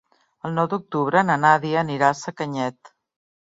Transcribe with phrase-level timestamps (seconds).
[0.47, 2.93] El nou d'octubre na Nàdia anirà a Sacanyet.